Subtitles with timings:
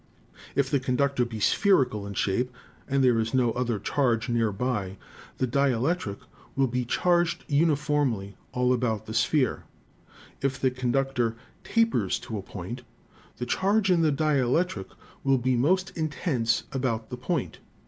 [0.55, 2.51] If the conductor be spherical in shape
[2.87, 4.97] and there is no other charge near by,
[5.37, 6.17] the dielectric
[6.55, 8.67] will be charged uniformly; Electrification by Influence.
[8.67, 9.63] all about the sphere.
[10.41, 12.81] If the conductor tapers to a point,
[13.37, 14.87] the charge in the dielectric
[15.23, 17.59] will be most intense about} the point.